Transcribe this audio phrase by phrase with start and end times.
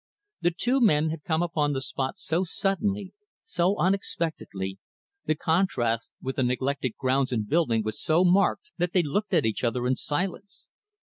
[0.41, 3.13] The two men had come upon the spot so suddenly
[3.43, 4.79] so unexpectedly
[5.25, 9.45] the contrast with the neglected grounds and buildings was so marked that they looked at
[9.45, 10.69] each other in silence.